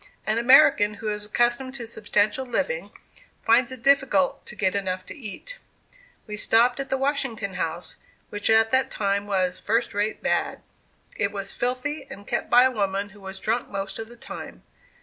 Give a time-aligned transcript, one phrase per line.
[0.25, 2.89] An American who is accustomed to substantial living,
[3.43, 5.59] finds it difficult to get enough to eat.
[6.25, 7.97] We stopped at the Washington House,
[8.31, 10.63] which at that time was "first rate bad."
[11.17, 14.63] It was filthy, and kept by a woman who was drunk most of the time.